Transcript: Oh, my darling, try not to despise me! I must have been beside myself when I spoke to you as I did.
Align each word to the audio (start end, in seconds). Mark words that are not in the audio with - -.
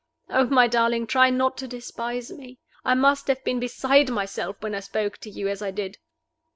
Oh, 0.31 0.45
my 0.47 0.65
darling, 0.65 1.05
try 1.05 1.29
not 1.29 1.57
to 1.59 1.67
despise 1.67 2.31
me! 2.31 2.57
I 2.83 2.95
must 2.95 3.27
have 3.27 3.43
been 3.43 3.59
beside 3.59 4.09
myself 4.09 4.55
when 4.63 4.73
I 4.73 4.79
spoke 4.79 5.19
to 5.19 5.29
you 5.29 5.47
as 5.47 5.61
I 5.61 5.69
did. 5.69 5.99